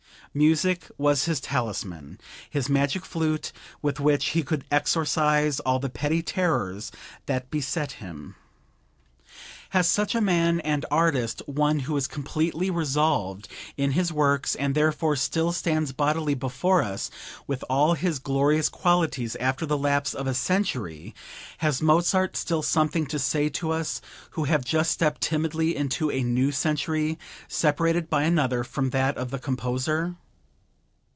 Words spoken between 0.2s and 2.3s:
Music was his talisman,